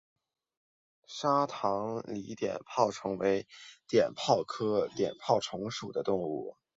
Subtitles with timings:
[1.05, 3.47] 沙塘鳢碘泡虫为
[3.87, 6.57] 碘泡科碘泡虫属的动物。